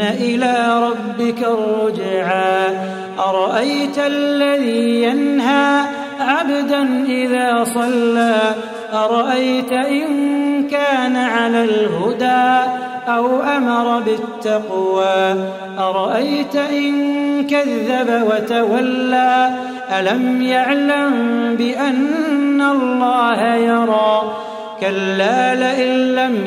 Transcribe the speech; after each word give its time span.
إلى 0.00 0.80
ربك 0.82 1.42
الرجعى 1.42 2.76
أرأيت 3.18 3.98
الذي 3.98 5.02
ينهى 5.02 5.82
عبدا 6.20 7.04
إذا 7.08 7.64
صلى؟ 7.64 8.40
أرأيت 8.92 9.72
إن 9.72 10.06
كان 10.68 11.16
على 11.16 11.64
الهدى 11.64 12.70
أو 13.08 13.42
أمر 13.42 14.00
بالتقوى؟ 14.00 15.50
أرأيت 15.78 16.56
إن 16.56 17.46
كذب 17.46 18.22
وتولى؟ 18.30 19.50
ألم 19.98 20.42
يعلم 20.42 21.14
بأن 21.58 22.60
الله 22.60 23.54
يرى؟ 23.54 24.22
كلا 24.80 25.54
لئن 25.54 26.14
لم 26.14 26.46